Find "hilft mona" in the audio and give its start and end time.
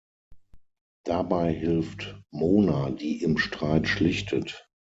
1.53-2.89